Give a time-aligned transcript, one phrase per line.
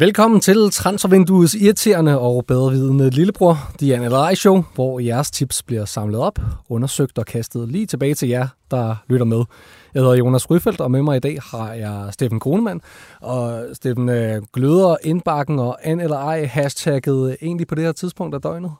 [0.00, 6.20] Velkommen til Transfervinduets irriterende og bedrevidende lillebror, Diana Ej Show, hvor jeres tips bliver samlet
[6.20, 6.38] op,
[6.68, 9.44] undersøgt og kastet lige tilbage til jer, der lytter med.
[9.94, 12.80] Jeg hedder Jonas Ryfeldt, og med mig i dag har jeg Steffen Kronemann.
[13.20, 18.34] Og Steffen, øh, gløder indbakken og an eller ej hashtagget egentlig på det her tidspunkt
[18.34, 18.72] af døgnet?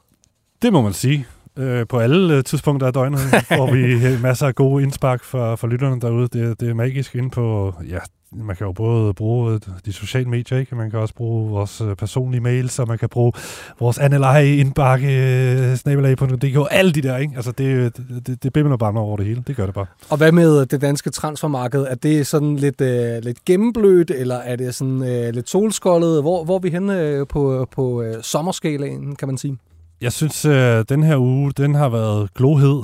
[0.62, 1.26] Det må man sige.
[1.60, 3.20] Øh, på alle øh, tidspunkter af døgnet
[3.56, 6.28] får vi øh, masser af gode indspark for, for lytterne derude.
[6.28, 7.98] Det, det er magisk inde på ja,
[8.32, 10.74] man kan jo både bruge de sociale medier, ikke?
[10.76, 13.32] man kan også bruge vores personlige mails, og man kan bruge
[13.80, 17.32] vores anelej indbakke, snabelag.dk, alle de der, ikke?
[17.36, 17.96] Altså det,
[18.26, 19.86] det, det bimler bare over det hele, det gør det bare.
[20.10, 21.80] Og hvad med det danske transfermarked?
[21.80, 26.22] Er det sådan lidt, øh, lidt gennemblødt, eller er det sådan øh, lidt solskoldet?
[26.22, 29.58] Hvor, hvor er vi henne øh, på, på øh, sommerskalaen, kan man sige?
[30.00, 32.82] Jeg synes, øh, den her uge, den har været glohed.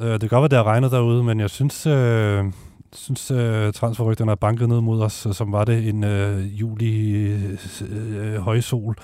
[0.00, 1.86] Øh, det kan godt være, det har regnet derude, men jeg synes...
[1.86, 2.44] Øh,
[2.94, 7.34] synes, uh, transferrygterne er banket ned mod os, som var det en uh, juli
[7.80, 8.96] uh, højsol.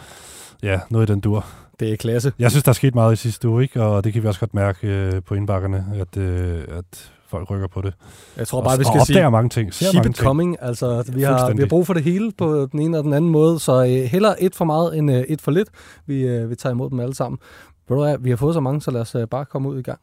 [0.63, 1.47] Ja, noget i den dur.
[1.81, 2.33] Det er klasse.
[2.39, 3.83] Jeg synes, der er sket meget i sidste uge, ikke?
[3.83, 7.69] og det kan vi også godt mærke uh, på indbakkerne, at, uh, at folk rykker
[7.69, 7.95] på det.
[8.37, 9.73] Jeg tror bare, og, vi skal sige, mange ting.
[9.73, 10.27] Keep mange it ting.
[10.27, 10.57] coming.
[10.61, 13.31] Altså, vi har, vi har brug for det hele på den ene og den anden
[13.31, 15.69] måde, så uh, heller et for meget end uh, et for lidt.
[16.07, 17.39] Vi, uh, vi tager imod dem alle sammen.
[17.89, 19.79] Ved du hvad, vi har fået så mange, så lad os uh, bare komme ud
[19.79, 20.01] i gang.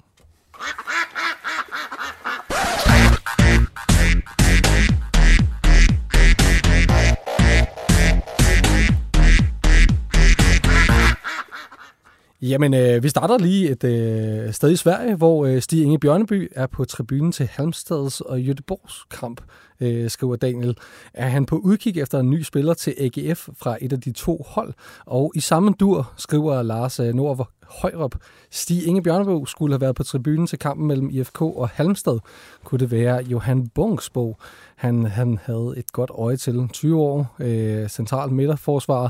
[12.49, 16.51] Jamen, øh, vi starter lige et øh, sted i Sverige, hvor øh, Stig Inge Bjørneby
[16.55, 19.41] er på tribunen til Halmstads og Göteborgs kamp,
[19.79, 20.77] øh, skriver Daniel.
[21.13, 24.45] Er han på udkig efter en ny spiller til AGF fra et af de to
[24.47, 24.73] hold?
[25.05, 27.49] Og i samme dur skriver Lars øh, Nord
[27.81, 28.15] Højrup.
[28.51, 32.19] Stig Inge Bjørneby skulle have været på tribunen til kampen mellem IFK og Halmstad.
[32.63, 34.35] Kunne det være Johan Bungsbo?
[34.75, 39.09] Han, han havde et godt øje til 20 år, øh, central midterforsvarer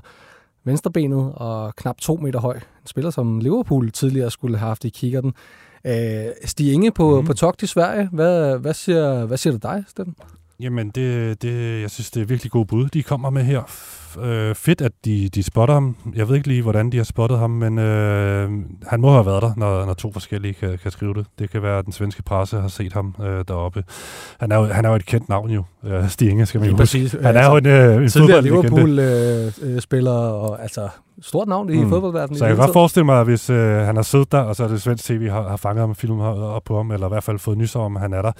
[0.65, 2.55] venstrebenet og knap to meter høj.
[2.55, 5.33] En spiller, som Liverpool tidligere skulle have haft i kikkerten.
[5.85, 7.27] Øh, Stig Inge på, mm.
[7.27, 8.09] på togt i Sverige.
[8.11, 10.15] Hvad, hvad, siger, hvad siger du dig, Steffen?
[10.59, 13.61] Jamen, det, det, jeg synes, det er virkelig gode bud, de kommer med her.
[14.23, 15.95] Øh, fedt, at de, de spotter ham.
[16.15, 18.49] Jeg ved ikke lige, hvordan de har spottet ham, men øh,
[18.87, 21.25] han må have været der, når, når to forskellige kan, kan skrive det.
[21.39, 23.83] Det kan være, at den svenske presse har set ham øh, deroppe.
[24.39, 26.69] Han er, jo, han er jo et kendt navn jo, øh, Stig Inge, skal man
[26.69, 27.09] jo huske.
[27.21, 30.89] Han er jo en, øh, en tidligere Liverpool-spiller, øh, og altså
[31.21, 31.89] stort navn i mm.
[31.89, 32.37] fodboldverdenen.
[32.37, 34.63] Så jeg kan godt forestille mig, at hvis øh, han har siddet der, og så
[34.63, 37.09] er det svensk tv har, har fanget ham og filmet op på ham, eller i
[37.09, 38.31] hvert fald fået nys om, at han er der.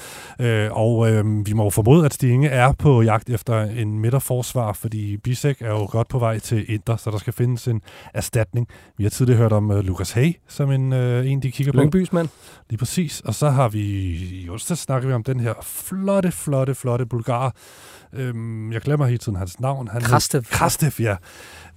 [0.41, 3.99] Øh, og øh, vi må jo formode, at Stig Inge er på jagt efter en
[3.99, 7.81] midterforsvar, fordi Bisek er jo godt på vej til Inter, så der skal findes en
[8.13, 8.67] erstatning.
[8.97, 11.79] Vi har tidligere hørt om uh, Lucas Hay, som en, uh, en de kigger på.
[11.79, 12.29] Lyngbys mand.
[12.69, 13.21] Lige præcis.
[13.21, 13.81] Og så har vi,
[14.43, 17.55] i onsdag snakker vi om den her flotte, flotte, flotte bulgar.
[18.13, 19.87] Øhm, jeg glemmer hele tiden hans navn.
[19.87, 20.43] Han Krastev.
[20.43, 21.15] Krastev, ja.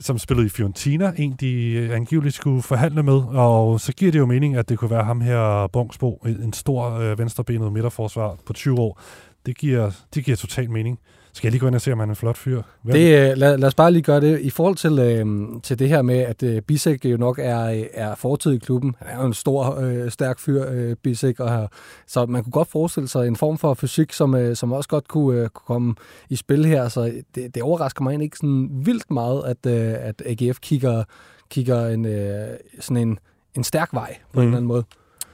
[0.00, 3.22] Som spillede i Fiorentina, en de øh, angiveligt skulle forhandle med.
[3.28, 6.90] Og så giver det jo mening, at det kunne være ham her, Bongsbo, en stor
[6.90, 9.00] øh, venstrebenet midterforsvar på 20 år.
[9.48, 10.98] Det giver, det giver total mening.
[11.32, 12.62] Skal jeg lige gå ind og se, om han er en flot fyr?
[12.86, 14.40] Det, øh, lad, lad os bare lige gøre det.
[14.40, 18.14] I forhold til, øh, til det her med, at øh, Bisek jo nok er, er
[18.14, 18.94] fortid i klubben.
[18.98, 21.40] Han er jo en stor, øh, stærk fyr, øh, Bisek.
[21.40, 21.70] Og,
[22.06, 25.08] så man kunne godt forestille sig en form for fysik, som, øh, som også godt
[25.08, 25.94] kunne, øh, kunne komme
[26.28, 26.88] i spil her.
[26.88, 31.04] Så det, det overrasker mig egentlig ikke sådan vildt meget, at, øh, at AGF kigger,
[31.50, 32.48] kigger en, øh,
[32.80, 33.18] sådan en,
[33.54, 34.40] en stærk vej på mm.
[34.40, 34.84] en eller anden måde.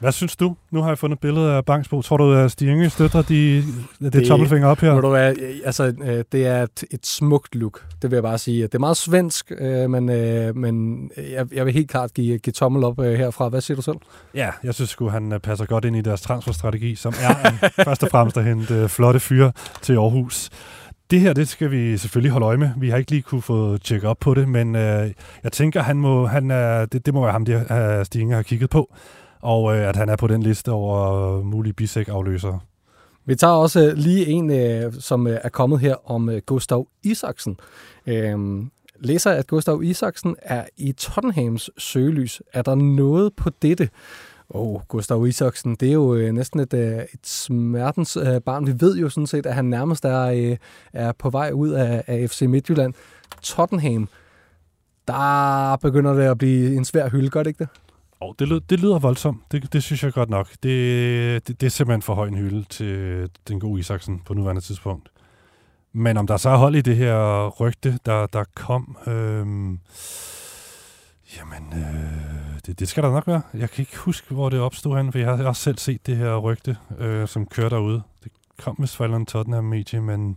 [0.04, 0.56] Hvad synes du?
[0.70, 2.02] Nu har jeg fundet et billede af Bangsbo.
[2.02, 3.62] Tror du, at Stig Inge støtter de,
[4.00, 5.00] det, det tommelfinger op her?
[5.00, 5.34] du hvad,
[5.64, 8.62] altså, øh, det er et, et smukt look, det vil jeg bare sige.
[8.62, 12.52] Det er meget svensk, øh, men, øh, men jeg, jeg vil helt klart give, give
[12.52, 13.48] tommel op herfra.
[13.48, 13.96] Hvad siger du selv?
[14.34, 17.50] Ja, jeg synes sgu, han passer godt ind i deres transferstrategi, som er
[17.84, 19.52] først og fremmest at hente flotte fyre
[19.82, 20.50] til Aarhus.
[21.10, 22.70] Det her, det skal vi selvfølgelig holde øje med.
[22.76, 25.10] Vi har ikke lige kunne få tjekket op på det, men øh,
[25.44, 28.42] jeg tænker, han må, han er, det, det må være ham, der Stig Inge har
[28.42, 28.94] kigget på
[29.44, 32.60] og øh, at han er på den liste over mulige bisek-afløsere.
[33.24, 36.86] Vi tager også øh, lige en, øh, som øh, er kommet her om øh, Gustav
[37.02, 37.56] Isaksen.
[38.06, 38.38] Øh,
[39.00, 42.42] læser, at Gustav Isaksen er i Tottenhams søgelys.
[42.52, 43.88] Er der noget på dette?
[44.50, 48.66] Oh, Gustav Isaksen, det er jo øh, næsten et, øh, et smertens øh, barn.
[48.66, 50.56] Vi ved jo sådan set, at han nærmest er, øh,
[50.92, 52.94] er på vej ud af, af FC Midtjylland.
[53.42, 54.08] Tottenham,
[55.08, 57.68] der begynder det at blive en svær hylde, gør det ikke det?
[58.24, 59.52] Og det, lyder, det lyder voldsomt.
[59.52, 60.50] Det, det synes jeg godt nok.
[60.62, 64.62] Det, det, det er simpelthen for høj en hylde til den gode Isaksen på nuværende
[64.62, 65.08] tidspunkt.
[65.92, 68.96] Men om der så er hold i det her rygte, der, der kom...
[69.06, 69.46] Øh,
[71.36, 73.42] jamen, øh, det, det skal der nok være.
[73.54, 76.16] Jeg kan ikke huske, hvor det opstod han, for jeg har også selv set det
[76.16, 78.02] her rygte, øh, som kører derude.
[78.24, 80.36] Det kom med Svalderen Tottenham-medie, men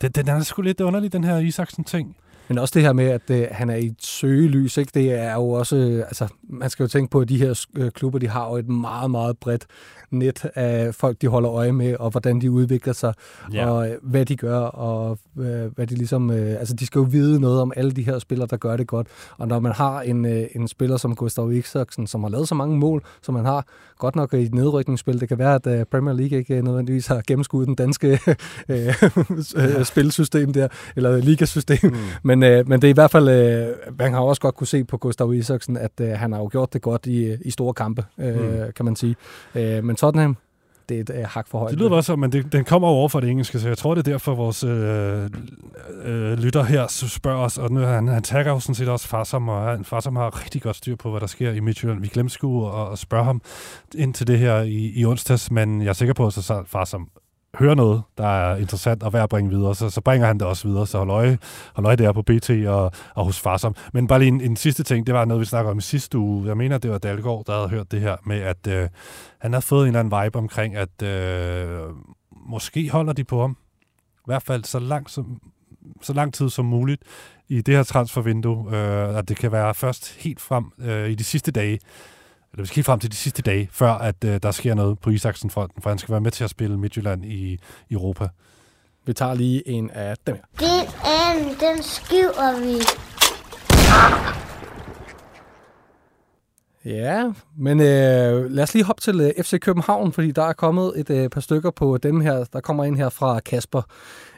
[0.00, 2.16] det, den er sgu lidt underlig, den her Isaksen-ting.
[2.52, 4.90] Men også det her med, at øh, han er i et søgelys, ikke?
[4.94, 7.90] det er jo også, øh, altså man skal jo tænke på, at de her øh,
[7.90, 9.66] klubber, de har jo et meget, meget bredt
[10.12, 13.14] net af folk, de holder øje med, og hvordan de udvikler sig,
[13.52, 13.70] ja.
[13.70, 17.06] og øh, hvad de gør, og øh, hvad de ligesom, øh, altså de skal jo
[17.10, 19.06] vide noget om alle de her spillere, der gør det godt.
[19.38, 22.54] Og når man har en, øh, en spiller som Gustav Isaksen, som har lavet så
[22.54, 23.66] mange mål, som man har,
[23.98, 27.22] godt nok i et nedrykningsspil, det kan være, at øh, Premier League ikke nødvendigvis har
[27.26, 28.20] gennemskuddet den danske
[28.68, 28.94] øh,
[29.56, 31.96] øh, spilsystem der, eller ligasystem, mm.
[32.22, 34.84] men, øh, men det er i hvert fald, øh, man har også godt kunne se
[34.84, 38.04] på Gustav Isaksen, at øh, han har jo gjort det godt i, i store kampe,
[38.18, 38.72] øh, mm.
[38.76, 39.16] kan man sige.
[39.54, 40.36] Øh, men Tottenham,
[40.88, 41.70] det er et øh, hak for højt.
[41.70, 43.94] Det lyder også som, men det, den kommer over fra det engelske, så jeg tror,
[43.94, 45.30] det er derfor, vores øh,
[46.04, 49.48] øh, lytter her spørger os, og nu, han, han tagger jo sådan set også Farsom,
[49.48, 52.00] og han, Farsom har rigtig godt styr på, hvad der sker i Midtjylland.
[52.00, 53.42] Vi glemte sgu at, at spørge ham
[53.94, 57.08] ind til det her i, i onsdags, men jeg er sikker på, at så Farsom
[57.58, 60.46] hører noget, der er interessant og værd at bringe videre, så, så bringer han det
[60.46, 60.86] også videre.
[60.86, 61.38] Så hold øje,
[61.74, 63.74] hold øje der på BT og, og hos Farsom.
[63.92, 66.18] Men bare lige en, en sidste ting, det var noget, vi snakkede om i sidste
[66.18, 66.48] uge.
[66.48, 68.88] Jeg mener, det var Dalgaard, der havde hørt det her med, at øh,
[69.38, 71.80] han har fået en eller anden vibe omkring, at øh,
[72.46, 73.56] måske holder de på ham.
[74.16, 75.40] I hvert fald så lang, som,
[76.02, 77.02] så lang tid som muligt
[77.48, 81.24] i det her transfervindue, øh, at det kan være først helt frem øh, i de
[81.24, 81.78] sidste dage,
[82.52, 85.10] eller vi skal frem til de sidste dage, før at øh, der sker noget på
[85.10, 87.52] Isaksen-fronten, for han skal være med til at spille Midtjylland i,
[87.88, 88.28] i Europa.
[89.06, 90.42] Vi tager lige en af dem her.
[90.58, 92.78] Den anden, den skiver vi.
[96.84, 100.92] Ja, men øh, lad os lige hoppe til øh, FC København, fordi der er kommet
[100.96, 102.44] et øh, par stykker på dem her.
[102.52, 103.82] Der kommer en her fra Kasper.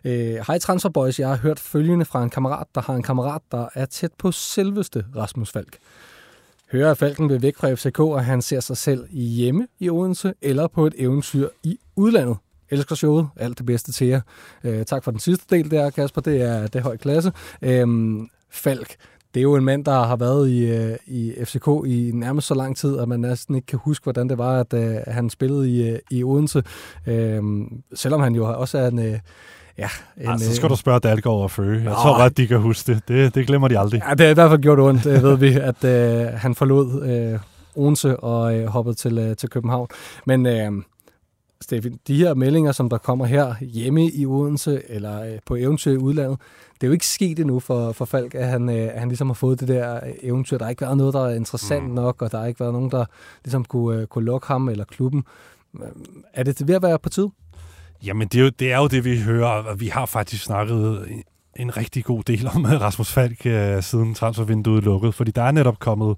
[0.05, 3.43] Øh, Hej Transfer Boys, jeg har hørt følgende fra en kammerat, der har en kammerat,
[3.53, 5.79] der er tæt på selveste Rasmus Falk
[6.75, 10.35] hører, at Falken vil væk fra FCK, og han ser sig selv hjemme i Odense
[10.43, 12.37] eller på et eventyr i udlandet.
[12.71, 13.29] Elsker showet.
[13.37, 14.21] Alt det bedste til jer.
[14.65, 16.21] Øh, tak for den sidste del der, Kasper.
[16.21, 17.33] Det er, det er høj klasse.
[17.63, 18.97] Øhm, Falk,
[19.35, 22.55] det er jo en mand, der har været i, øh, i FCK i nærmest så
[22.55, 25.71] lang tid, at man næsten ikke kan huske, hvordan det var, at at han spillede
[25.71, 26.63] i, øh, i Odense.
[27.07, 29.21] Øhm, selvom han jo også er en...
[29.79, 29.89] Ja,
[30.21, 31.83] en, altså, så skal du spørge Dalgaard og Føge.
[31.83, 33.09] Jeg tror ret, de kan huske det.
[33.09, 33.35] det.
[33.35, 34.03] Det glemmer de aldrig.
[34.09, 37.41] Ja, det har i hvert fald gjort ondt, ved vi, at øh, han forlod øh,
[37.75, 39.89] Odense og øh, hoppede til, øh, til København.
[40.27, 40.73] Men øh,
[41.61, 45.93] Stefan, de her meldinger, som der kommer her hjemme i Odense eller øh, på eventyr
[45.93, 46.39] i udlandet,
[46.75, 49.27] det er jo ikke sket endnu for, for Falk, at han, øh, at han ligesom
[49.27, 50.59] har fået det der eventyr.
[50.59, 51.95] Der har ikke været noget, der er interessant mm.
[51.95, 53.05] nok, og der har ikke været nogen, der
[53.45, 55.25] ligesom kunne, øh, kunne lukke ham eller klubben.
[56.35, 57.29] Er det ved at være på tid?
[58.05, 61.09] Jamen, det er, jo, det er jo det, vi hører, og vi har faktisk snakket
[61.57, 65.79] en rigtig god del om Rasmus Falk øh, siden transfervinduet lukkede, fordi der er netop
[65.79, 66.17] kommet,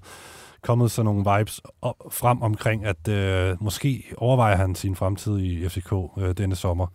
[0.61, 5.69] kommet sådan nogle vibes op, frem omkring, at øh, måske overvejer han sin fremtid i
[5.69, 6.87] FCK øh, denne sommer.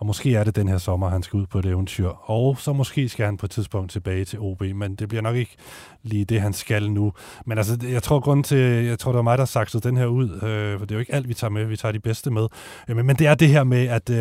[0.00, 2.08] Og måske er det den her sommer, han skal ud på et eventyr.
[2.08, 5.36] Og så måske skal han på et tidspunkt tilbage til OB, men det bliver nok
[5.36, 5.56] ikke
[6.02, 7.12] lige det, han skal nu.
[7.46, 10.06] Men altså, jeg tror grund til, jeg tror, det var mig, der saksede den her
[10.06, 12.30] ud, øh, for det er jo ikke alt, vi tager med, vi tager de bedste
[12.30, 12.46] med.
[12.88, 14.18] Øh, men, men det er det her med, at, øh,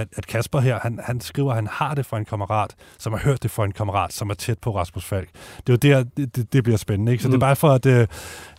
[0.00, 3.12] at, at Kasper her, han, han skriver, at han har det for en kammerat, som
[3.12, 5.28] har hørt det for en kammerat, som er tæt på Rasmus Falk.
[5.66, 7.22] Det er jo der, det, det, det bliver spændende, ikke?
[7.22, 7.32] Så mm.
[7.32, 7.48] det er mm.
[7.48, 8.06] bare for at øh,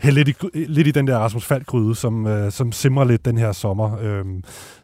[0.02, 3.38] hælde lidt i, lidt i den der Rasmus Falk-gryde, som, øh, som simrer lidt den
[3.38, 3.98] her sommer.
[4.02, 4.26] Øh,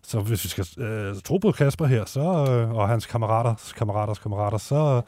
[0.07, 4.19] så hvis vi skal øh, tro på Kasper her, så, øh, og hans kammeraters kammeraters
[4.19, 5.01] kammerater, så,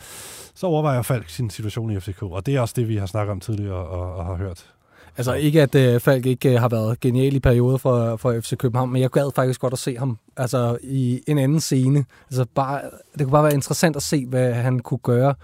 [0.56, 2.24] så overvejer Falk sin situation i FCK.
[2.24, 4.72] Og det er også det, vi har snakket om tidligere og, og har hørt.
[5.18, 8.58] Altså ikke, at øh, Falk ikke øh, har været genial i perioder for, for FC
[8.58, 12.06] København, men jeg gad faktisk godt at se ham altså, i en anden scene.
[12.30, 12.82] Altså bare,
[13.14, 15.36] det kunne bare være interessant at se, hvad han kunne gøre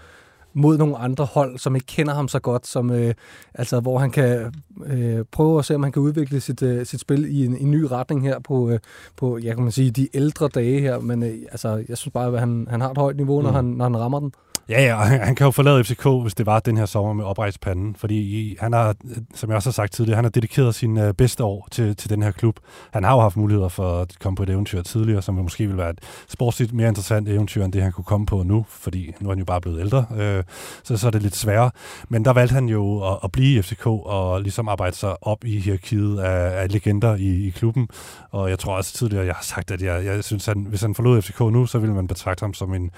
[0.54, 3.14] mod nogle andre hold, som ikke kender ham så godt, som, øh,
[3.54, 4.54] altså, hvor han kan
[4.86, 7.70] øh, prøve at se, om han kan udvikle sit, øh, sit spil i en, en
[7.70, 8.78] ny retning her på, øh,
[9.16, 11.00] på ja, kan man sige, de ældre dage her.
[11.00, 13.54] Men øh, altså, jeg synes bare, at han, han har et højt niveau, når, mm.
[13.56, 14.32] han, når han rammer den.
[14.68, 17.24] Ja, ja, han, han kan jo forlade FCK, hvis det var den her sommer med
[17.24, 18.94] oprejspanden, fordi han har,
[19.34, 22.10] som jeg også har sagt tidligere, han har dedikeret sin øh, bedste år til, til
[22.10, 22.58] den her klub.
[22.92, 25.78] Han har jo haft muligheder for at komme på et eventyr tidligere, som måske ville
[25.78, 29.28] være et sportsligt mere interessant eventyr, end det han kunne komme på nu, fordi nu
[29.28, 30.44] er han jo bare blevet ældre, øh,
[30.82, 31.70] så, så er det lidt sværere.
[32.08, 35.44] Men der valgte han jo at, at blive i FCK og ligesom arbejde sig op
[35.44, 37.88] i hierarkiet af, af legender i, i klubben,
[38.30, 40.94] og jeg tror også tidligere, jeg har sagt, at jeg, jeg synes, at hvis han
[40.94, 42.90] forlod FCK nu, så ville man betragte ham som en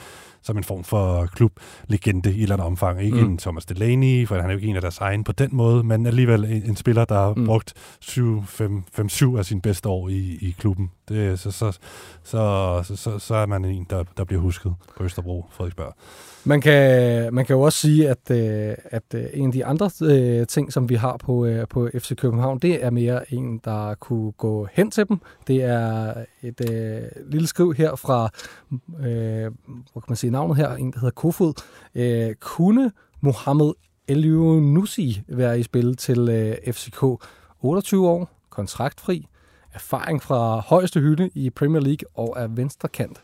[0.45, 3.03] som en form for klublegende i et eller andet omfang.
[3.03, 3.31] Ikke mm.
[3.31, 5.85] en Thomas Delaney, for han er jo ikke en af deres egen på den måde,
[5.85, 7.47] men alligevel en, en spiller, der har mm.
[7.47, 10.91] brugt 5-7 af sine bedste år i, i klubben.
[11.09, 11.79] Det, så, så,
[12.23, 15.95] så, så, så, er man en, der, der bliver husket på Østerbro, Frederiksberg.
[16.45, 19.91] Man kan, man kan jo også sige, at, øh, at øh, en af de andre
[20.03, 24.33] øh, ting, som vi har på, på FC København, det er mere en, der kunne
[24.33, 25.21] gå hen til dem.
[25.47, 28.31] Det er et øh, lille skriv her fra,
[29.07, 29.53] øh,
[29.93, 31.63] hvor kan man sige navnet her, en, der hedder Kofod.
[31.95, 33.73] Øh, kunne Mohamed
[34.09, 37.03] Elionusi være i spil til øh, FCK?
[37.61, 39.27] 28 år, kontraktfri,
[39.75, 43.23] erfaring fra højeste hylde i Premier League og er venstre kant.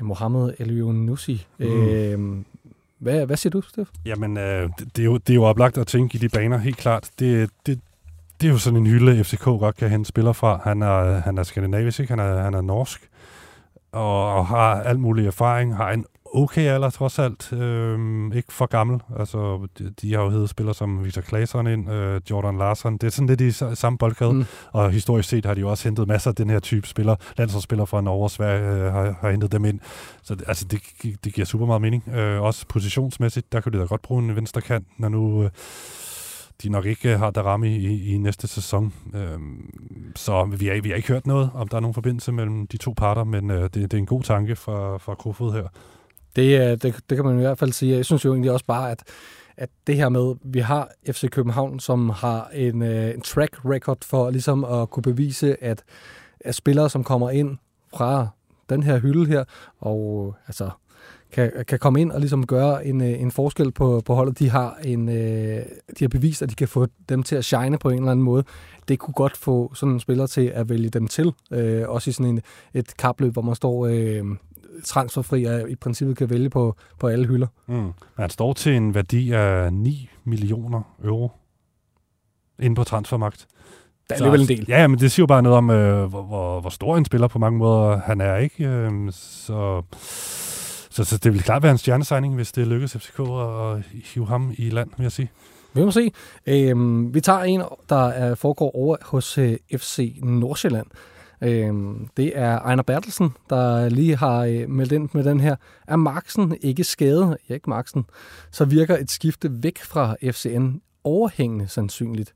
[0.00, 1.46] Mohamed Eliounousi.
[1.58, 1.66] Mm.
[1.66, 2.44] Øh,
[2.98, 3.90] hvad, hvad siger du, Steff?
[4.06, 6.58] Jamen, øh, det, det, er jo, det er jo oplagt at tænke i de baner,
[6.58, 7.10] helt klart.
[7.18, 7.80] Det, det,
[8.40, 10.60] det er jo sådan en hylde, FCK godt kan hente spiller fra.
[10.64, 12.12] Han er, han er skandinavisk, ikke?
[12.12, 13.08] Han er, han er norsk,
[13.92, 17.52] og, og har alt mulig erfaring, har en okay alder trods alt.
[17.52, 19.00] Øhm, ikke for gammel.
[19.18, 22.92] Altså, de, de har jo heddet spillere som Victor Claesson ind, øh, Jordan Larsen.
[22.92, 24.32] Det er sådan lidt i samme boldgade.
[24.32, 24.44] Mm.
[24.72, 27.16] Og historisk set har de jo også hentet masser af den her type spillere.
[27.38, 29.80] Landsholdsspillere fra Norge og Sverige øh, har, har hentet dem ind.
[30.22, 30.80] Så altså, det,
[31.24, 32.08] det giver super meget mening.
[32.08, 35.42] Øh, også positionsmæssigt, der kan de da godt bruge en venstre kant, når nu...
[35.42, 35.50] Øh,
[36.62, 38.92] de nok ikke har Darami i, i næste sæson.
[39.14, 39.70] Øhm,
[40.16, 42.76] så vi har, vi har ikke hørt noget, om der er nogen forbindelse mellem de
[42.76, 45.68] to parter, men øh, det, det er en god tanke fra, fra Kofod her.
[46.36, 47.96] Det, øh, det, det kan man i hvert fald sige.
[47.96, 49.02] Jeg synes jo egentlig også bare, at,
[49.56, 53.98] at det her med, vi har FC København, som har en, øh, en track record
[54.04, 55.82] for ligesom at kunne bevise, at,
[56.40, 57.56] at spillere, som kommer ind
[57.96, 58.28] fra
[58.70, 59.44] den her hylde her,
[59.78, 60.70] og øh, altså
[61.32, 64.38] kan, kan komme ind og ligesom gøre en, øh, en forskel på, på holdet.
[64.38, 65.64] De har, en, de
[66.00, 68.44] har bevist, at de kan få dem til at shine på en eller anden måde.
[68.88, 71.32] Det kunne godt få sådan en spiller til at vælge dem til.
[71.50, 72.40] Øh, også i sådan en,
[72.74, 74.24] et kapløb, hvor man står øh,
[74.84, 77.46] transferfri og i princippet kan vælge på, på alle hylder.
[77.66, 77.74] Mm.
[77.74, 81.30] Men han står til en værdi af 9 millioner euro
[82.58, 83.46] inde på transfermagt.
[84.10, 84.64] Det er alligevel en del.
[84.68, 87.28] Ja, men det siger jo bare noget om, øh, hvor, hvor, hvor stor en spiller
[87.28, 88.64] på mange måder han er, ikke?
[88.64, 89.82] Øh, så,
[90.90, 93.82] så, så det vil klart være en stjernesigning, hvis det lykkes FCK at
[94.14, 95.30] hive ham i land, vil jeg sige.
[95.72, 96.12] Vi må se.
[96.46, 100.86] Øhm, vi tager en, der er, foregår over hos øh, FC Nordsjælland.
[101.42, 101.74] Øh,
[102.16, 105.56] det er Ejner Bertelsen, der lige har øh, meldt ind med den her.
[105.86, 108.04] Er Marksen ikke skadet, Erik Marksen,
[108.50, 112.34] så virker et skifte væk fra FCN overhængende sandsynligt.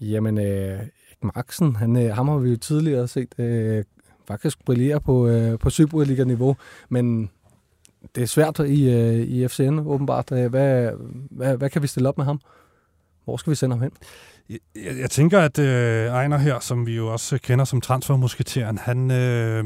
[0.00, 0.80] Jamen, øh,
[1.22, 3.84] Marksen, han, øh, ham har vi jo tidligere set øh,
[4.26, 6.56] faktisk brillere på, øh, på Superliga-niveau,
[6.88, 7.30] men
[8.14, 10.32] det er svært i, øh, i FCN åbenbart.
[10.32, 10.90] Øh, hvad,
[11.30, 12.40] hvad, hvad kan vi stille op med ham?
[13.24, 13.92] Hvor skal vi sende ham hen?
[14.50, 14.58] Jeg,
[15.00, 19.64] jeg tænker, at øh, Ejner her, som vi jo også kender som transfermusketeren, han, øh,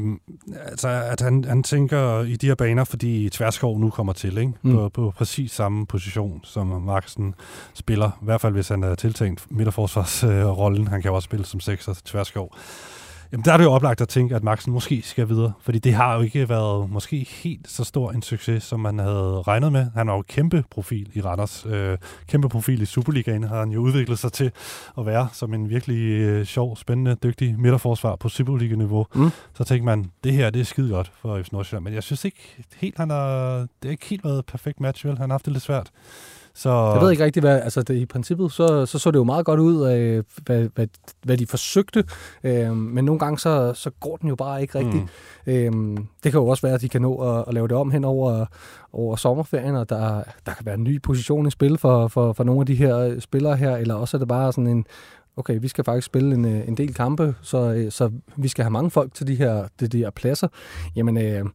[0.65, 4.53] altså, at han, han tænker i de her baner, fordi Tverskov nu kommer til, ikke?
[4.61, 4.73] Mm.
[4.73, 7.35] På, på præcis samme position, som Marksen
[7.73, 8.09] spiller.
[8.21, 10.81] I hvert fald, hvis han er tiltænkt midterforsvarsrollen.
[10.81, 12.55] Øh, han kan jo også spille som sekser til Tverskov.
[13.33, 15.93] Jamen, der er det jo oplagt at tænke, at Maxen måske skal videre, fordi det
[15.93, 19.87] har jo ikke været måske helt så stor en succes, som man havde regnet med.
[19.95, 21.65] Han har jo kæmpe profil i Randers.
[21.69, 21.97] Øh,
[22.27, 24.51] kæmpe profil i Superligaen har han jo udviklet sig til
[24.97, 29.05] at være som en virkelig øh, sjov, spændende, dygtig midterforsvar på Superliga-niveau.
[29.15, 29.29] Mm.
[29.53, 32.25] Så tænker man, det her det er skide godt for FC Nordsjælland, men jeg synes
[32.25, 35.17] ikke helt, han har, det er ikke helt været et perfekt match, vel?
[35.17, 35.91] Han har haft det lidt svært.
[36.55, 36.69] Så...
[36.93, 37.61] Jeg ved ikke rigtig, hvad...
[37.61, 40.87] Altså, det, i princippet, så, så så det jo meget godt ud af, hvad, hvad,
[41.23, 42.03] hvad de forsøgte.
[42.43, 45.03] Øhm, men nogle gange, så, så går den jo bare ikke rigtigt.
[45.45, 45.53] Mm.
[45.53, 47.91] Øhm, det kan jo også være, at de kan nå at, at lave det om
[47.91, 48.45] hen over,
[48.93, 52.43] over sommerferien, og der, der kan være en ny position i spil for, for, for
[52.43, 54.85] nogle af de her spillere her, eller også er det bare sådan en
[55.37, 58.91] okay, vi skal faktisk spille en, en del kampe, så, så vi skal have mange
[58.91, 60.47] folk til de her, de, de her pladser.
[60.95, 61.45] Jamen, øh,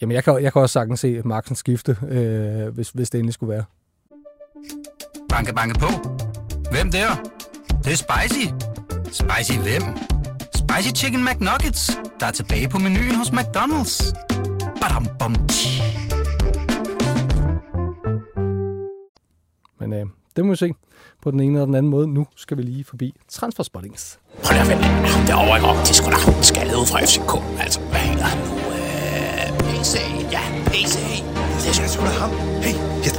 [0.00, 3.34] jamen jeg, kan, jeg kan også sagtens se Marksen skifte, øh, hvis, hvis det endelig
[3.34, 3.64] skulle være.
[5.28, 5.88] Banke, banke på.
[6.70, 7.08] Hvem der?
[7.68, 8.46] Det, det er spicy.
[9.12, 9.82] Spicy hvem?
[10.54, 14.12] Spicy Chicken McNuggets, der er tilbage på menuen hos McDonald's.
[14.80, 15.34] Badum, bom,
[19.80, 20.72] Men øh, det må vi se
[21.22, 22.08] på den ene eller den anden måde.
[22.08, 24.18] Nu skal vi lige forbi Transferspottings.
[24.44, 24.74] Hold da,
[25.22, 27.60] det er over ikke Det skulle da skaldet ud fra FCK.
[27.62, 28.54] Altså, hvad hedder han nu?
[28.76, 29.94] Øh, PC.
[30.32, 30.96] Ja, PC.
[31.64, 32.30] Det skal sgu da ham.
[32.64, 33.12] Hey, jeg,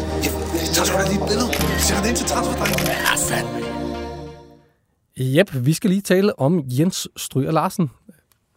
[0.75, 1.49] tager sgu da lige et billede.
[1.85, 2.79] Sætter det ind til transferdrengen.
[2.87, 3.57] Ja, fandme.
[5.19, 7.91] Jep, vi skal lige tale om Jens Stryger Larsen,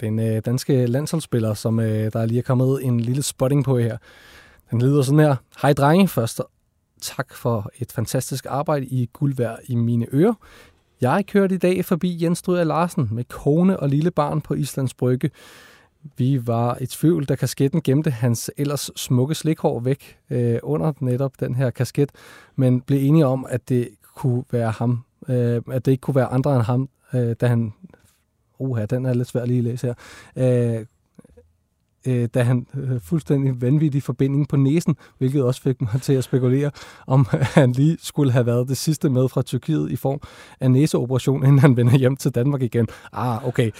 [0.00, 3.96] den øh, danske landsholdsspiller, som øh, der lige er kommet en lille spotting på her.
[4.70, 5.36] Den lyder sådan her.
[5.62, 6.40] Hej drenge, først
[7.00, 10.34] tak for et fantastisk arbejde i guldvær i mine ører.
[11.00, 14.94] Jeg kørte i dag forbi Jens Stryger Larsen med kone og lille barn på Islands
[14.94, 15.30] Brygge.
[16.16, 21.40] Vi var i tvivl, da kasketten gemte hans ellers smukke slikhår væk øh, under netop
[21.40, 22.12] den her kasket,
[22.56, 26.26] men blev enige om, at det kunne være ham, øh, at det ikke kunne være
[26.26, 27.72] andre end ham, øh, da han...
[28.58, 29.94] oha, den er lidt svær lige at læse her.
[30.78, 30.86] Øh,
[32.06, 36.24] øh, da han øh, fuldstændig vanvittig forbinding på næsen, hvilket også fik mig til at
[36.24, 36.70] spekulere,
[37.06, 37.26] om
[37.58, 40.20] han lige skulle have været det sidste med fra Tyrkiet i form
[40.60, 42.86] af næseoperation, inden han vender hjem til Danmark igen.
[43.12, 43.70] Ah, okay.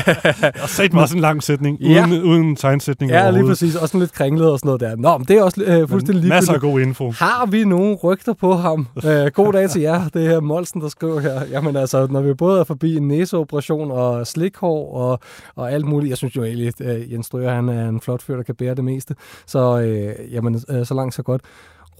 [0.62, 2.06] og sagde mig også en lang sætning, Ja.
[2.06, 3.74] uden, uden tegnsætning Ja, lige præcis.
[3.74, 4.96] Også sådan lidt kringlet og sådan noget der.
[4.96, 7.10] Nå, men det er også øh, fuldstændig Men Masser af god info.
[7.10, 8.86] Har vi nogle rygter på ham?
[9.04, 10.08] Øh, god dag til jer.
[10.08, 11.40] Det er her Molsen, der skriver her.
[11.50, 15.18] Jamen altså, når vi både er forbi en næseoperation og slikhår og,
[15.56, 16.10] og alt muligt.
[16.10, 18.54] Jeg synes jo egentlig, at øh, Jens Strøger, han er en flot fyr, der kan
[18.54, 19.14] bære det meste.
[19.46, 21.42] Så øh, jamen, øh, så langt så godt.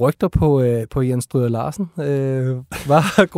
[0.01, 1.91] Rygter på, øh, på Jens Strøger Larsen.
[1.99, 2.57] Øh,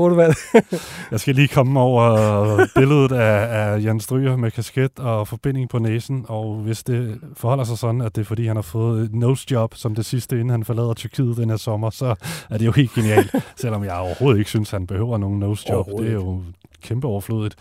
[0.09, 0.35] det hvad?
[1.11, 5.79] Jeg skal lige komme over billedet af, af Jan Stryger med kasket og forbinding på
[5.79, 9.15] næsen, og hvis det forholder sig sådan, at det er fordi, han har fået et
[9.15, 12.15] nose job som det sidste, inden han forlader Tyrkiet den her sommer, så
[12.51, 15.87] er det jo helt genialt, selvom jeg overhovedet ikke synes, han behøver nogen nose job.
[15.99, 16.43] Det er jo
[16.83, 17.57] kæmpe overflødigt.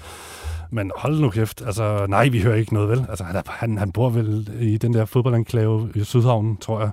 [0.72, 3.06] Men hold nu kæft, altså nej, vi hører ikke noget vel.
[3.10, 6.90] Altså han, er, han, han bor vel i den der fodboldanklave i Sydhavnen, tror jeg.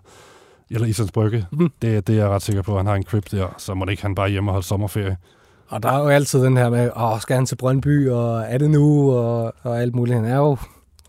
[0.71, 1.47] Eller Islands Brygge.
[1.53, 1.71] Mhm.
[1.83, 2.77] Det, det er jeg ret sikker på.
[2.77, 5.17] Han har en crib der, så må det ikke han bare hjemme og holde sommerferie.
[5.69, 8.59] Og der er jo altid den her med, åh, skal han til Brøndby, og er
[8.59, 10.17] det nu, og, og alt muligt.
[10.17, 10.57] Han er jo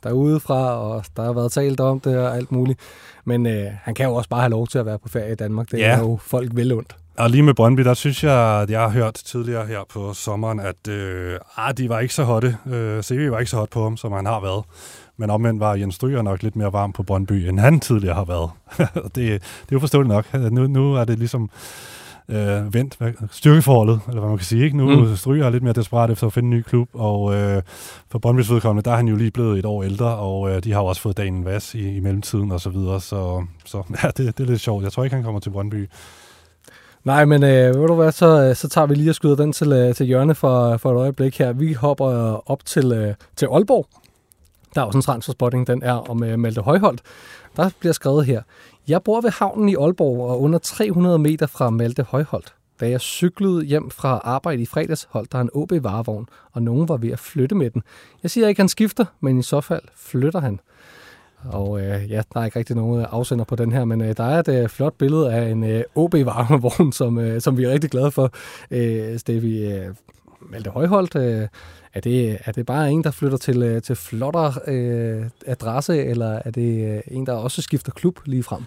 [0.04, 2.80] derude fra, og der har været talt om det og alt muligt.
[3.26, 5.36] Men øh, han kan jo også bare have lov til at være på ferie i
[5.36, 5.72] Danmark.
[5.72, 5.84] Det Ja.
[5.96, 6.96] er jo folk vel ondt.
[7.20, 10.60] Og lige med Brøndby, der synes jeg, at jeg har hørt tidligere her på sommeren,
[10.60, 12.58] at øh, ah, de var ikke så hotte.
[12.72, 14.64] Øh, CV var ikke så hot på ham, som han har været.
[15.18, 18.26] Men omvendt var Jens Stryger nok lidt mere varm på Brøndby, end han tidligere har
[18.26, 18.50] været.
[19.04, 19.40] det, det er
[19.72, 20.34] jo forståeligt nok.
[20.52, 21.50] Nu, nu er det ligesom
[22.30, 22.98] øh, vendt
[23.32, 24.64] styrkeforholdet, eller hvad man kan sige.
[24.64, 24.78] Ikke?
[24.78, 25.16] Nu Mm.
[25.16, 27.62] Stryger er lidt mere desperat efter at finde en ny klub, og øh,
[28.12, 30.72] for Brøndbys vedkommende, der er han jo lige blevet et år ældre, og øh, de
[30.72, 34.08] har jo også fået Daniel Vass i, i mellemtiden og så videre, så, så ja,
[34.08, 34.84] det, det er lidt sjovt.
[34.84, 35.90] Jeg tror ikke, han kommer til Brøndby.
[37.03, 39.53] Nej, men øh, ved du hvad, så, øh, så tager vi lige og skyder den
[39.53, 41.53] til, øh, til hjørne for, for et øjeblik her.
[41.53, 43.88] Vi hopper øh, op til, øh, til Aalborg.
[44.75, 47.01] Der er også en transferspotting, den er om øh, Malte Højholdt.
[47.55, 48.42] Der bliver skrevet her.
[48.88, 52.53] Jeg bor ved havnen i Aalborg og under 300 meter fra Malte Højholdt.
[52.79, 56.90] Da jeg cyklede hjem fra arbejde i fredags, holdt der en OB varevogn, og nogen
[56.90, 57.83] var ved at flytte med den.
[58.24, 60.59] Jeg siger ikke, han skifter, men i så fald flytter han.
[61.46, 64.18] Og øh, ja, der er ikke rigtig nogen øh, afsender på den her, men øh,
[64.18, 67.72] der er et øh, flot billede af en øh, OB-varmevogn, som, øh, som vi er
[67.72, 68.32] rigtig glade for.
[68.72, 69.96] Øh, Stevie øh,
[70.42, 71.48] Malte Højholdt, øh,
[71.94, 76.42] er, det, er det bare en, der flytter til, øh, til flottere øh, adresse, eller
[76.46, 78.64] er det øh, en, der også skifter klub lige frem?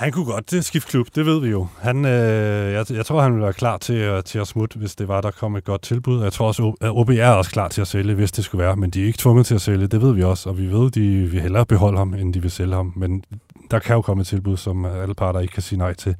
[0.00, 1.66] Han kunne godt øh, skifte klub, det ved vi jo.
[1.80, 4.94] Han, øh, jeg, jeg tror, han ville være klar til, at- til at smutte, hvis
[4.96, 6.22] det var, der kom et godt tilbud.
[6.22, 8.76] Jeg tror også, at OB er også klar til at sælge, hvis det skulle være,
[8.76, 10.90] men de er ikke tvunget til at sælge, det ved vi også, og vi ved,
[10.90, 12.92] de vil hellere beholde ham, end de vil sælge ham.
[12.96, 13.24] Men
[13.70, 16.14] der kan jo komme et tilbud, som alle parter ikke kan sige nej til.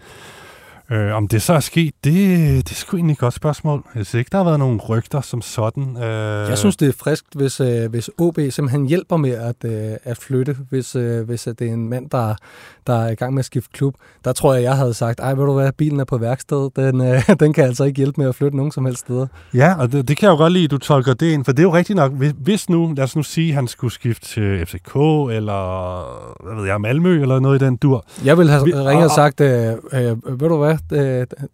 [0.92, 2.14] Øh, om det så er sket, det,
[2.68, 3.84] det er sgu egentlig et godt spørgsmål.
[3.94, 5.96] Jeg synes ikke, der har været nogen rygter som sådan.
[5.96, 9.96] Øh, Jeg synes, det er friskt, hvis, øh, hvis OB simpelthen hjælper med at, øh,
[10.04, 12.34] at flytte, hvis, øh, hvis øh, det er en mand, der,
[12.90, 13.94] der er i gang med at skifte klub.
[14.24, 17.00] Der tror jeg, jeg havde sagt, ej, ved du hvad, bilen er på værksted, den,
[17.00, 19.26] øh, den kan altså ikke hjælpe med at flytte nogen som helst steder.
[19.54, 21.58] Ja, og det, det kan jeg jo godt lide, du tolker det ind, for det
[21.58, 24.94] er jo rigtigt nok, hvis, nu, lad os nu sige, han skulle skifte til FCK,
[25.30, 28.04] eller hvad ved jeg, Malmø, eller noget i den dur.
[28.24, 30.76] Jeg ville have Vi- ringet og sagt, øh, øh, ved du hvad,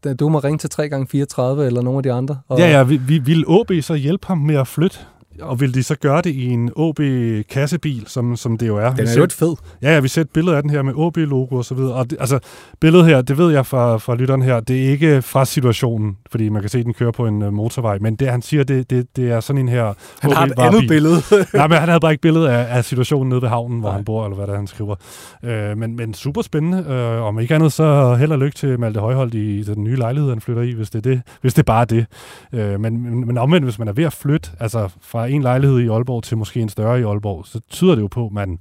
[0.06, 2.38] øh, du må ringe til 3x34 eller nogle af de andre.
[2.48, 4.98] Og, Ja, ja, vi, vi, vil OB så hjælpe ham med at flytte?
[5.40, 8.94] Og vil de så gøre det i en OB-kassebil, som, som det jo er?
[8.94, 9.54] Den er jo et fed.
[9.82, 11.94] Ja, ja, vi ser et billede af den her med OB-logo og så videre.
[11.94, 12.38] Og det, altså,
[12.80, 16.48] billedet her, det ved jeg fra, fra lytteren her, det er ikke fra situationen, fordi
[16.48, 18.90] man kan se, at den kører på en uh, motorvej, men det, han siger, det,
[18.90, 21.16] det, det er sådan en her Han har et andet billede.
[21.54, 23.96] Nej, men han havde bare ikke billede af, af situationen nede ved havnen, hvor Nej.
[23.96, 24.94] han bor, eller hvad det er, han skriver.
[25.42, 26.84] Øh, men, men super spændende.
[26.88, 30.30] Øh, om ikke andet, så held og lykke til Malte Højholdt i den nye lejlighed,
[30.30, 32.06] han flytter i, hvis det er, det, hvis det er bare det.
[32.52, 35.78] Øh, men, men, men omvendt, hvis man er ved at flytte, altså fra en lejlighed
[35.78, 38.58] i Aalborg til måske en større i Aalborg, så tyder det jo på, at man,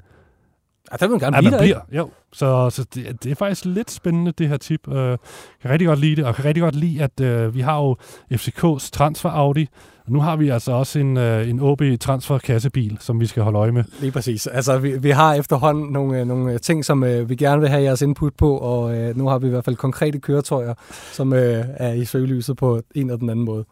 [0.91, 1.79] Ja, der vil man gerne blive man der, ikke?
[1.89, 2.01] bliver.
[2.01, 4.87] Jo, så, så det, det er faktisk lidt spændende, det her tip.
[4.87, 5.17] Øh,
[5.61, 7.95] kan rigtig godt lide det, og kan rigtig godt lide, at øh, vi har jo
[8.33, 9.69] FCK's transfer Audi,
[10.05, 13.43] og nu har vi altså også en, øh, en OB transfer kassebil, som vi skal
[13.43, 13.83] holde øje med.
[13.99, 14.47] Lige præcis.
[14.47, 17.69] Altså, vi, vi har efterhånden nogle, øh, nogle øh, ting, som øh, vi gerne vil
[17.69, 20.73] have jeres input på, og øh, nu har vi i hvert fald konkrete køretøjer,
[21.11, 23.65] som øh, er i søgelyset på en eller den anden måde.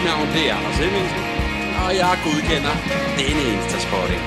[0.00, 1.22] Mit navn det er Anders Hemmingsen,
[1.84, 2.74] og jeg godkender
[3.18, 4.20] denne Instaspotting.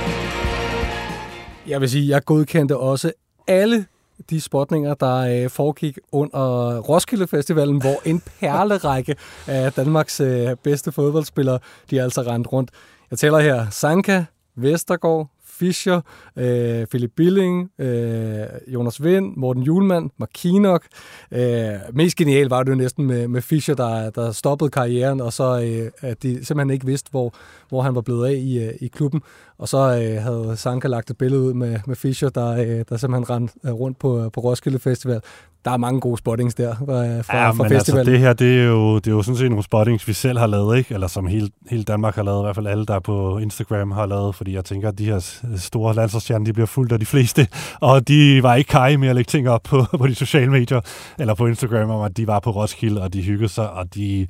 [1.67, 3.11] Jeg vil sige, jeg godkendte også
[3.47, 3.85] alle
[4.29, 9.15] de spotninger, der øh, foregik under Roskilde Festivalen, hvor en perlerække
[9.47, 11.59] af Danmarks øh, bedste fodboldspillere,
[11.89, 12.71] de er altså rendt rundt.
[13.11, 14.23] Jeg tæller her Sanka,
[14.55, 15.27] Vestergaard,
[15.63, 16.01] Fischer,
[16.37, 20.83] øh, Philip Billing, øh, Jonas Vind, Morten Julemand, Mark Kinok.
[21.31, 25.33] Øh, mest genialt var det jo næsten med, med Fischer, der, der stoppede karrieren, og
[25.33, 27.33] så øh, at de simpelthen ikke vidste, hvor,
[27.69, 29.21] hvor han var blevet af i, øh, i klubben.
[29.57, 32.97] Og så øh, havde Sanka lagt et billede ud med, med Fischer, der, øh, der
[32.97, 35.21] simpelthen rendte øh, rundt på, øh, på Roskilde Festival.
[35.65, 38.11] Der er mange gode spottings der fra, fra, Ja, fra men altså, festivalen.
[38.13, 40.47] det her, det er, jo, det er jo sådan set nogle spottings, vi selv har
[40.47, 40.93] lavet, ikke?
[40.93, 44.05] Eller som hele, hele Danmark har lavet, i hvert fald alle, der på Instagram har
[44.05, 47.47] lavet, fordi jeg tænker, at de her store landsholdsstjerner, de bliver fuldt af de fleste,
[47.81, 50.81] og de var ikke kaj med at lægge ting op på, på de sociale medier,
[51.19, 54.27] eller på Instagram, om at de var på Roskilde, og de hyggede sig, og de,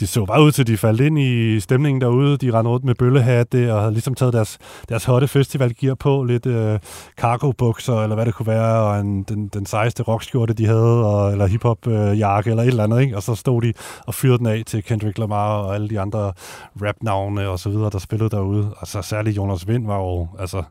[0.00, 2.36] det så bare ud til, at de faldt ind i stemningen derude.
[2.36, 4.58] De rendte rundt med bøllehatte og havde ligesom taget deres,
[4.88, 6.24] deres hotte festivalgear på.
[6.24, 6.78] Lidt øh,
[7.16, 11.32] cargo-bukser, eller hvad det kunne være, og en, den, den sejeste rockskjorte, de havde, og,
[11.32, 13.00] eller hiphop-jakke, øh, eller et eller andet.
[13.00, 13.16] Ikke?
[13.16, 13.72] Og så stod de
[14.06, 16.32] og fyrede den af til Kendrick Lamar og alle de andre
[16.82, 18.74] rap-navne og så videre, der spillede derude.
[18.76, 20.28] Og så særligt Jonas Vind var jo...
[20.38, 20.62] Altså,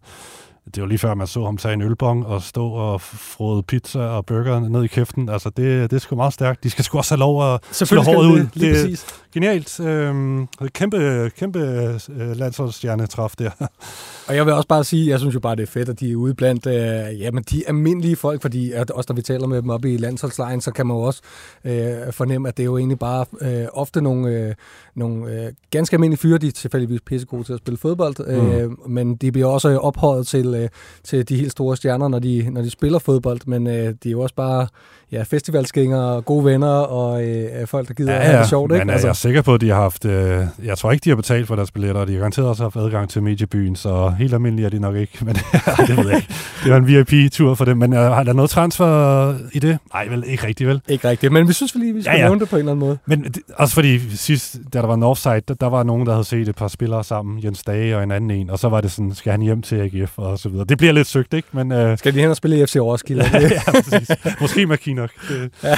[0.75, 3.99] det var lige før, man så ham tage en ølbong og stå og frode pizza
[3.99, 5.29] og burger ned i kæften.
[5.29, 6.63] Altså, det, det er sgu meget stærkt.
[6.63, 8.39] De skal sgu også have lov at slå håret ud.
[8.39, 9.05] det, Det-.
[9.33, 9.79] Genialt.
[9.79, 13.49] Øhm, kæmpe, kæmpe øh, landsholdsstjernetræf der.
[14.27, 16.11] Og jeg vil også bare sige, jeg synes jo bare, det er fedt, at de
[16.11, 19.61] er ude blandt øh, jamen, de almindelige folk, fordi at også når vi taler med
[19.61, 21.21] dem op i landsholdslejen, så kan man jo også
[21.65, 24.55] øh, fornemme, at det er jo egentlig bare øh, ofte nogle, øh,
[24.95, 29.15] nogle øh, ganske almindelige fyre, de er tilfældigvis pissegode til at spille fodbold, øh, men
[29.15, 30.69] de bliver også ophøjet til, øh,
[31.03, 34.11] til de helt store stjerner, når de, når de spiller fodbold, men øh, de er
[34.11, 34.67] jo også bare
[35.11, 38.71] ja, festivalsgængere, gode venner og øh, folk, der gider ja, have det sjovt.
[38.71, 38.85] Ikke?
[38.85, 39.07] Men altså.
[39.07, 40.05] jeg sikker på, at de har haft...
[40.05, 42.63] Øh, jeg tror ikke, de har betalt for deres billetter, og de har garanteret også
[42.63, 45.17] haft adgang til mediebyen, så helt almindeligt er de nok ikke.
[45.25, 45.35] Men
[45.87, 46.27] det ved jeg ikke.
[46.63, 47.77] Det var en VIP-tur for dem.
[47.77, 49.77] Men øh, har der noget transfer i det?
[49.93, 50.81] Nej, vel ikke rigtigt, vel?
[50.87, 52.23] Ikke rigtigt, men vi synes lige, vi skal Ja, ja, ja.
[52.23, 52.29] ja.
[52.29, 52.97] nævne det på en eller anden måde.
[53.05, 56.11] Men det, også fordi sidst, da der var en offside, der, der var nogen, der
[56.11, 58.81] havde set et par spillere sammen, Jens Dage og en anden en, og så var
[58.81, 60.65] det sådan, skal han hjem til AGF og så videre.
[60.65, 61.47] Det bliver lidt søgt, ikke?
[61.51, 63.25] Men øh, Skal de hen og spille i FC Roskilde?
[63.33, 64.09] ja, præcis.
[64.41, 65.09] Måske med Kinok.
[65.29, 65.75] Det, ja,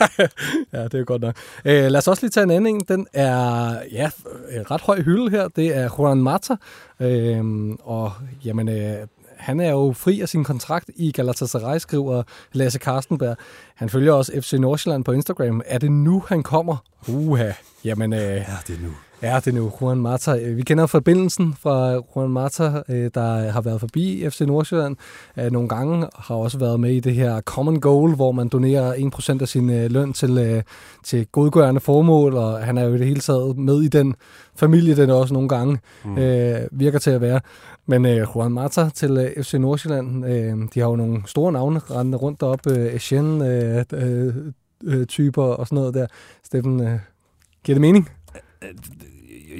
[0.72, 1.36] ja, det er godt nok.
[1.64, 2.80] Øh, lad os også lige tage en anden.
[2.88, 4.10] Den er ja,
[4.50, 5.48] øh, ret høj hylde her.
[5.48, 6.56] Det er Juan Mata.
[7.00, 8.12] Øh, og
[8.44, 9.06] jamen, øh,
[9.36, 13.36] han er jo fri af sin kontrakt i Galatasaray, skriver Lasse Karstenberg.
[13.74, 15.62] Han følger også FC Nordsjælland på Instagram.
[15.66, 16.76] Er det nu, han kommer?
[17.08, 17.52] Uha.
[17.84, 18.90] Jamen, øh, ja, det er nu.
[19.22, 20.38] Ja, det er nu Juan Mata.
[20.38, 24.96] Øh, Vi kender forbindelsen fra Juan Mata, øh, der har været forbi FC Nordsjælland
[25.38, 28.94] øh, nogle gange, har også været med i det her Common Goal, hvor man donerer
[29.38, 30.62] 1% af sin løn til,
[31.04, 34.14] til godgørende formål, og han er jo i det hele taget med i den
[34.56, 36.18] familie, den også nogle gange mm.
[36.18, 37.40] øh, virker til at være.
[37.86, 41.78] Men øh, Juan Mata til øh, FC Nordsjælland, øh, de har jo nogle store navne
[41.78, 44.34] rendende rundt deroppe, øh, øh, øh,
[44.84, 46.06] øh, typer og sådan noget der.
[46.44, 46.98] Steffen, øh,
[47.64, 48.08] giver det mening?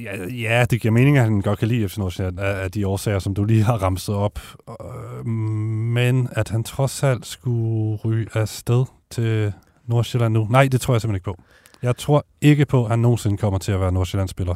[0.03, 3.19] Ja, ja, det giver mening, at han godt kan lide FC Nordsjælland af, de årsager,
[3.19, 4.41] som du lige har ramset op.
[4.71, 9.53] Øh, Men at han trods alt skulle ryge afsted til
[9.87, 10.47] Nordsjælland nu.
[10.51, 11.43] Nej, det tror jeg simpelthen ikke på.
[11.83, 14.55] Jeg tror ikke på, at han nogensinde kommer til at være Nordsjællandsspiller.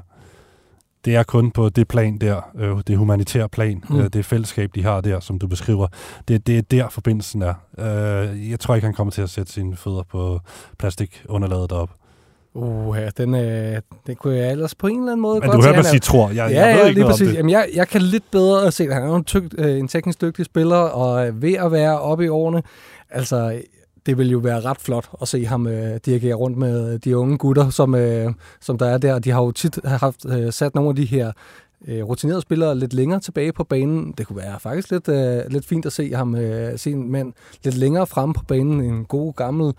[1.04, 4.00] Det er kun på det plan der, øh, det humanitære plan, mm.
[4.00, 5.86] øh, det fællesskab, de har der, som du beskriver.
[6.28, 7.54] Det, det er der, forbindelsen er.
[7.78, 10.40] Øh, jeg tror ikke, han kommer til at sætte sine fødder på
[10.78, 11.94] plastikunderlaget deroppe.
[12.54, 15.52] Uh, ja, den, øh, den kunne jeg ellers på en eller anden måde Men godt
[15.52, 16.28] du mig Han er- sige tror.
[16.28, 17.28] Jeg, ja, jeg ved ja, ikke lige præcis.
[17.28, 17.36] det.
[17.36, 20.20] Jamen, jeg, jeg kan lidt bedre se, at han er en, tyk, øh, en teknisk
[20.20, 22.62] dygtig spiller, og er ved at være oppe i årene.
[23.10, 23.60] Altså,
[24.06, 27.38] det vil jo være ret flot at se ham øh, dirigere rundt med de unge
[27.38, 29.18] gutter, som, øh, som der er der.
[29.18, 31.32] De har jo tit haft øh, sat nogle af de her
[31.88, 34.14] øh, rutinerede spillere lidt længere tilbage på banen.
[34.18, 37.32] Det kunne være faktisk lidt, øh, lidt fint at se ham, øh, se en mand
[37.64, 38.80] lidt længere frem på banen.
[38.80, 39.72] En god gammel,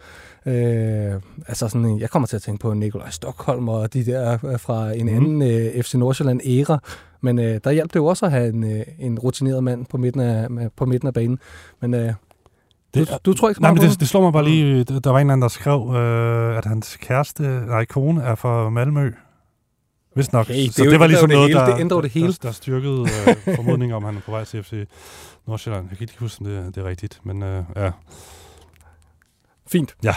[0.46, 1.14] øh,
[1.48, 4.60] altså sådan en, jeg kommer til at tænke på Nikolaj Stockholm og de der øh,
[4.60, 5.16] fra en Mhm.
[5.16, 6.80] anden øh, FC Nordsjælland-æra.
[7.22, 9.98] Men øh, der hjalp det jo også at have en, øh, en rutineret mand på
[9.98, 11.40] midten af, på midten af banen.
[11.82, 12.14] Men øh,
[12.94, 14.46] Det- du, du tror ikke så Nej, meget men på det, det slår mig bare
[14.46, 18.36] lige, der var en eller anden, der skrev, øh, at hans kæreste, nej, kone er
[18.36, 19.12] fra Malmø.
[20.16, 20.48] Hvis nok.
[20.48, 21.68] Det er så jo- det var det ligesom jo noget, det hele.
[21.70, 22.28] der, Det ændrer det hele.
[22.28, 24.88] Der, der styrkede øh, formodningen om, han er på vej til FC
[25.48, 25.86] Nordsjælland.
[25.90, 27.92] Jeg kan ikke huske, om det, det er rigtigt, men øh, ja.
[29.74, 29.96] Fint.
[30.04, 30.14] Ja.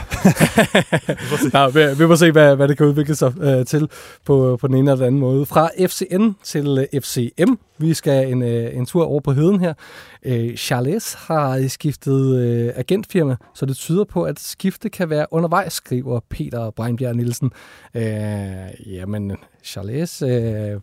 [1.53, 3.91] Nå, vi, vi må se, hvad, hvad det kan udvikle sig øh, til
[4.25, 5.47] på, på den ene eller den anden måde.
[5.47, 7.53] Fra FCN til øh, FCM.
[7.79, 9.75] Vi skal en, øh, en tur over på heden her.
[10.23, 15.73] Øh, Charles har skiftet øh, agentfirma, så det tyder på, at skifte kan være undervejs,
[15.73, 17.51] skriver Peter Breinbjerg Nielsen.
[17.95, 19.33] Øh, jamen,
[19.65, 20.81] Charles, øh,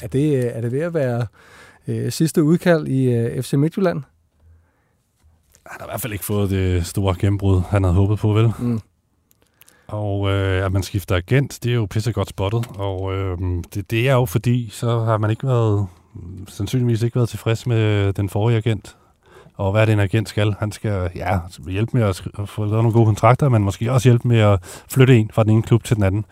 [0.00, 1.26] er, det, er det ved at være
[1.88, 4.02] øh, sidste udkald i øh, FC Midtjylland?
[5.70, 8.52] Han har i hvert fald ikke fået det store gennembrud, han havde håbet på, vel?
[8.58, 8.80] Mm.
[9.88, 12.66] Og øh, at man skifter agent, det er jo pisse godt spottet.
[12.78, 13.38] Og øh,
[13.74, 15.86] det, det er jo fordi, så har man ikke været,
[16.48, 18.96] sandsynligvis ikke været tilfreds med den forrige agent.
[19.56, 20.54] Og hvad er det, en agent skal?
[20.58, 24.28] Han skal ja, hjælpe med at få lavet nogle gode kontrakter, men måske også hjælpe
[24.28, 26.24] med at flytte en fra den ene klub til den anden.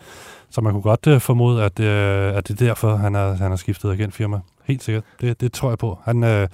[0.49, 3.49] Så man kunne godt øh, formode, at, øh, at det er derfor, han har, han
[3.49, 4.39] har skiftet agentfirma.
[4.65, 5.03] Helt sikkert.
[5.21, 5.99] Det, det tror jeg på.
[6.03, 6.47] Han, øh,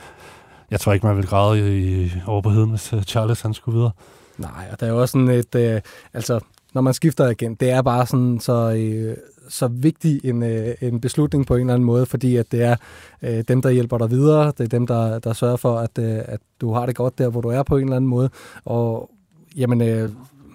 [0.72, 3.92] jeg tror ikke, man vil græde i, over på hvis øh, Charles han skulle videre.
[4.38, 5.56] Nej, og der er jo også sådan et...
[5.56, 5.82] Øh,
[6.14, 6.40] altså,
[6.74, 9.18] når man skifter igen, det er bare sådan så, øh,
[9.50, 12.76] så vigtig en, øh, en beslutning på en eller anden måde, fordi at det er
[13.22, 16.20] øh, dem, der hjælper dig videre, det er dem, der, der sørger for, at, øh,
[16.26, 18.30] at du har det godt der, hvor du er på en eller anden måde.
[18.66, 19.12] Og
[19.56, 20.10] jamen, øh,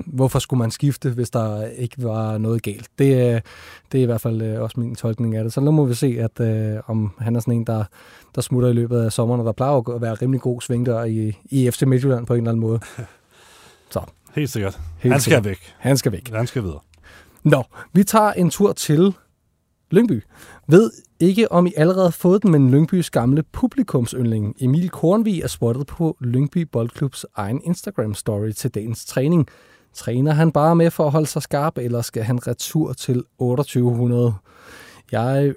[0.07, 2.89] hvorfor skulle man skifte, hvis der ikke var noget galt?
[2.99, 3.41] Det, øh,
[3.93, 5.53] det er i hvert fald øh, også min tolkning af det.
[5.53, 7.85] Så nu må vi se, at øh, om han er sådan en, der,
[8.35, 11.39] der smutter i løbet af sommeren, og der plejer at være rimelig god svingdør i,
[11.45, 12.81] i FC Midtjylland på en eller anden måde.
[13.91, 14.01] Så
[14.35, 14.81] Helt sikkert.
[14.99, 15.45] Helt han skal sikkert.
[15.45, 15.75] væk.
[15.79, 16.31] han skal væk.
[16.33, 16.81] Han skal videre.
[17.45, 19.15] Nå, vi tager en tur til
[19.91, 20.23] Lyngby.
[20.69, 24.55] Ved ikke, om I allerede har fået den, men Lyngbys gamle publikumsyndling.
[24.61, 29.49] Emil Kornvig er spottet på Lyngby Boldklubs egen Instagram-story til dagens træning.
[29.97, 34.35] Træner han bare med for at holde sig skarp, eller skal han retur til 2800?
[35.13, 35.55] Jeg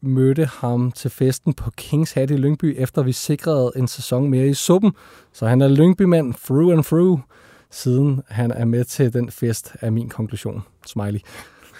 [0.00, 4.46] mødte ham til festen på Kings Hat i Lyngby, efter vi sikrede en sæson mere
[4.46, 4.92] i suppen.
[5.32, 7.20] Så han er Lyngby-mand through and through,
[7.70, 10.62] siden han er med til den fest, er min konklusion.
[10.86, 11.20] Smiley.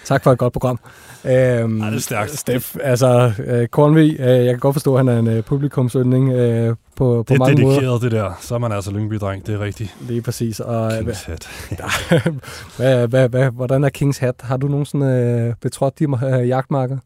[0.05, 0.79] Tak for et godt program.
[1.25, 2.31] Øhm, Ej, det er stærkt.
[2.39, 6.31] Steff, altså, øh, Kornvig, øh, jeg kan godt forstå, at han er en øh, publikumsyndning
[6.31, 7.73] øh, på, på Det er mange måder.
[7.75, 8.31] dedikeret, det der.
[8.41, 9.95] Så er man altså Lyngby-dreng, det er rigtigt.
[10.01, 10.59] Lige præcis.
[10.59, 11.49] Og, øh, Kings hat.
[12.77, 14.35] hvad, hvad, hvad, hvordan er Kings Hat?
[14.41, 16.97] Har du nogensinde øh, betrådt de øh, jagtmarker?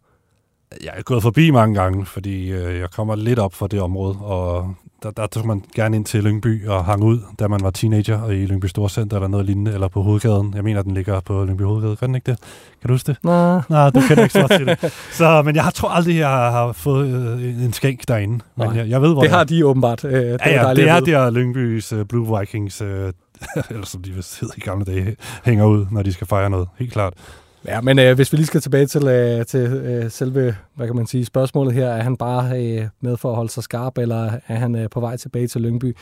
[0.83, 4.15] Jeg er gået forbi mange gange, fordi øh, jeg kommer lidt op fra det område,
[4.21, 7.69] og der, der tog man gerne ind til Lyngby og hang ud, da man var
[7.69, 10.53] teenager og i Lyngby Storcenter eller noget lignende, eller på Hovedgaden.
[10.55, 11.95] Jeg mener, den ligger på Lyngby Hovedgade.
[11.95, 12.39] Gør den ikke det?
[12.81, 13.17] Kan du huske det?
[13.23, 14.93] Nå, Nej, du kender ikke så til det.
[15.11, 17.07] Så, men jeg har, tror aldrig, jeg har, fået
[17.39, 18.39] øh, en skænk derinde.
[18.55, 18.77] Men Nej.
[18.77, 20.03] jeg, jeg ved, hvor det jeg- har de åbenbart.
[20.03, 22.87] Øh, det er Ja, ja, det er der Lyngbys uh, Blue Vikings, uh,
[23.69, 26.67] eller som de vist hedder i gamle dage, hænger ud, når de skal fejre noget.
[26.79, 27.13] Helt klart.
[27.67, 30.95] Ja, men øh, hvis vi lige skal tilbage til, øh, til øh, selve, hvad kan
[30.95, 34.31] man sige, spørgsmålet her, er han bare øh, med for at holde sig skarp, eller
[34.47, 35.95] er han øh, på vej tilbage til Lyngby?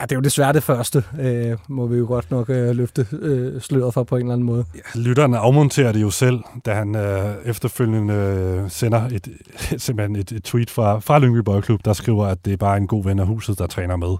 [0.00, 3.06] Ja, det er jo desværre det første, øh, må vi jo godt nok øh, løfte
[3.12, 4.64] øh, sløret for på en eller anden måde.
[4.74, 9.28] Ja, Lytterne afmonterer det jo selv, da han øh, efterfølgende øh, sender et,
[9.82, 12.86] simpelthen et, et tweet fra, fra Lyngby Boldklub, der skriver, at det er bare en
[12.86, 14.16] god ven af huset, der træner med.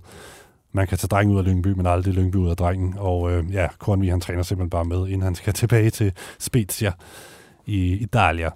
[0.75, 2.95] Man kan tage drengen ud af Lyngby, men aldrig Lyngby ud af drengen.
[2.99, 6.93] Og øh, ja, Kornvig, han træner simpelthen bare med, inden han skal tilbage til Spezia
[7.67, 8.51] i Italia.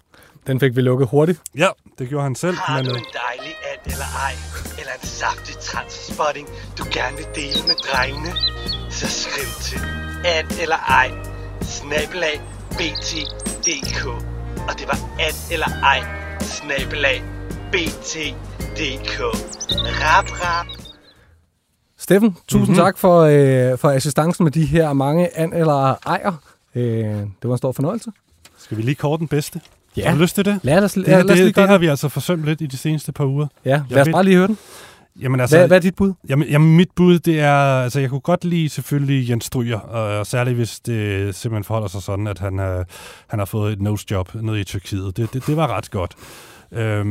[0.46, 1.40] Den fik vi lukket hurtigt.
[1.57, 2.57] Ja, det gjorde han selv.
[2.57, 4.35] Har men, du øh, en dejlig and eller ej,
[4.78, 8.33] eller en saftig transspotting, du gerne vil dele med drengene?
[8.90, 9.81] Så skriv til
[10.37, 11.11] and eller ej,
[11.62, 14.07] snabelag bt.dk.
[14.68, 16.00] Og det var and eller ej,
[16.40, 17.22] snabelag
[17.72, 19.16] bt.dk.
[20.02, 20.88] Rap, rap.
[22.09, 22.71] Steffen, tusind Mhm.
[22.71, 22.85] mm-hmm.
[22.85, 23.21] tak for,
[23.73, 26.33] øh, for assistancen med de her mange an- eller ejer.
[26.75, 28.11] Øh, det var en stor fornøjelse.
[28.59, 29.61] Skal vi lige kåre den bedste?
[29.97, 30.09] Ja.
[30.09, 30.61] Har du lyst til det?
[30.62, 32.66] Lad os, Det, lad, lad os lige det, det har vi altså forsømt lidt i
[32.66, 33.47] de seneste par uger.
[33.64, 34.59] Ja, lad Jeg os ved- bare lige høre den.
[35.21, 36.12] Jamen altså, Hvad, hvad er dit bud?
[36.29, 37.83] Jamen, jamen, mit bud, det er...
[37.83, 42.03] Altså, jeg kunne godt lide selvfølgelig Jens Stryger, og særligt hvis det simpelthen forholder sig
[42.03, 42.85] sådan, at han, øh,
[43.27, 45.16] han har fået et nose-job nede i Tyrkiet.
[45.16, 46.14] Det, det, det var ret godt.
[46.72, 47.07] Øhm,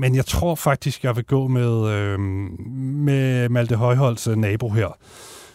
[0.00, 2.56] men jeg tror faktisk, jeg vil gå med, øhm,
[3.04, 4.96] med Malte Højholds øh, nabo her,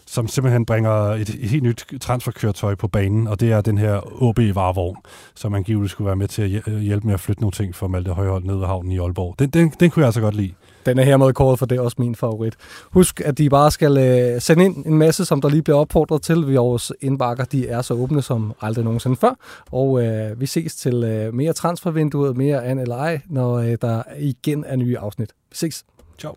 [0.06, 4.22] som simpelthen bringer et, et helt nyt transferkøretøj på banen, og det er den her
[4.22, 4.96] OB-varevogn,
[5.34, 7.86] som angiveligt skulle være med til at hjæ- hjælpe med at flytte nogle ting for
[7.88, 9.34] Malte Højhold ned ved havnen i Aalborg.
[9.38, 10.52] Den, den, den kunne jeg altså godt lide.
[10.86, 12.54] Den er hermed kåret, for det er også min favorit.
[12.90, 16.22] Husk, at de bare skal øh, sende ind en masse, som der lige bliver opfordret
[16.22, 16.36] til.
[16.36, 19.34] Vores indbakker, de er så åbne som aldrig nogensinde før.
[19.72, 24.02] Og øh, vi ses til øh, mere transfervinduet, mere an eller ej, når øh, der
[24.18, 25.30] igen er nye afsnit.
[25.50, 25.84] Vi ses.
[26.18, 26.36] Ciao.